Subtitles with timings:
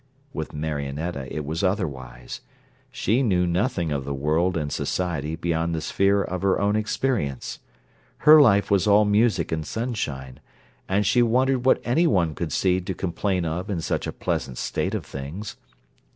[0.33, 2.41] With Marionetta it was otherwise:
[2.91, 7.59] she knew nothing of the world and society beyond the sphere of her own experience.
[8.17, 10.39] Her life was all music and sunshine,
[10.89, 14.57] and she wondered what any one could see to complain of in such a pleasant
[14.57, 15.55] state of things.